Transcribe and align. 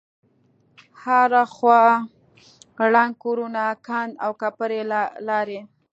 هره 1.01 1.43
خوا 1.53 1.81
ړنگ 2.93 3.11
کورونه 3.23 3.63
کند 3.85 4.11
وکپرې 4.29 4.81
لارې. 5.27 5.59